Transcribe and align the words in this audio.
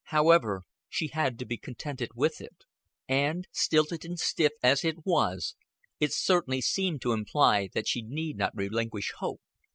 However, 0.05 0.63
she 0.89 1.09
had 1.09 1.37
to 1.37 1.45
be 1.45 1.57
contented 1.59 2.09
with 2.15 2.41
it. 2.41 2.63
And, 3.07 3.47
stilted 3.51 4.03
and 4.03 4.19
stiff 4.19 4.51
as 4.63 4.83
it 4.83 5.05
was, 5.05 5.53
it 5.99 6.11
certainly 6.11 6.61
seemed 6.61 7.03
to 7.03 7.11
imply 7.13 7.69
that 7.73 7.87
she 7.87 8.01
need 8.01 8.35
not 8.37 8.53
relinquish 8.55 9.11
hope. 9.19 9.41